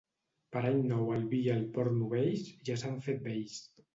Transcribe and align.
Per 0.55 0.61
Any 0.69 0.79
Nou 0.91 1.11
el 1.17 1.27
vi 1.33 1.41
i 1.49 1.51
el 1.57 1.61
porc 1.77 1.95
novells 1.99 2.49
ja 2.71 2.79
s'han 2.85 2.99
fet 3.09 3.23
vells. 3.31 3.63